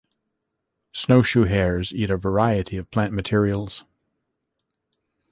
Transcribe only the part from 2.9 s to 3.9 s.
materials.